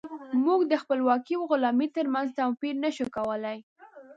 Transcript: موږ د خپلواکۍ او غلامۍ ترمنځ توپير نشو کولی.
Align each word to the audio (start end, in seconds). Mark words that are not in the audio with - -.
موږ 0.45 0.59
د 0.71 0.73
خپلواکۍ 0.81 1.33
او 1.37 1.43
غلامۍ 1.51 1.87
ترمنځ 1.97 2.27
توپير 2.39 2.75
نشو 2.83 3.05
کولی. 3.15 3.57